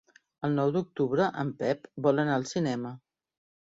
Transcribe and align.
El 0.47 0.55
nou 0.59 0.71
d'octubre 0.77 1.29
en 1.43 1.53
Pep 1.61 1.87
vol 2.09 2.27
anar 2.27 2.39
al 2.43 2.53
cinema. 2.57 2.99